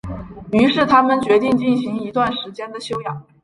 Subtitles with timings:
[0.51, 3.23] 于是他们决定进行一段时间的休养。